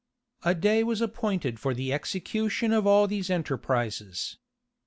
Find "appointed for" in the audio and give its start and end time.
0.99-1.75